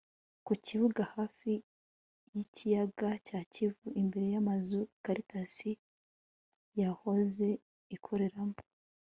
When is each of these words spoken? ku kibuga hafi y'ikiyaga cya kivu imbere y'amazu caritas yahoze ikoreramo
ku 0.45 0.53
kibuga 0.65 1.01
hafi 1.15 1.51
y'ikiyaga 2.33 3.09
cya 3.27 3.39
kivu 3.53 3.87
imbere 4.01 4.25
y'amazu 4.33 4.79
caritas 5.05 5.55
yahoze 6.79 7.47
ikoreramo 7.95 8.57